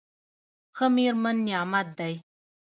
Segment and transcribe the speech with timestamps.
[0.75, 2.13] ښه مېرمن نعمت دی.